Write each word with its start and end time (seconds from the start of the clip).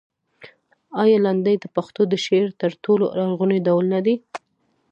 آیا 1.01 1.17
لنډۍ 1.25 1.55
د 1.59 1.65
پښتو 1.75 2.01
د 2.11 2.13
شعر 2.25 2.47
تر 2.61 2.71
ټولو 2.83 3.05
لرغونی 3.19 3.59
ډول 3.67 3.85
نه 3.93 3.99
دی؟ 4.05 4.15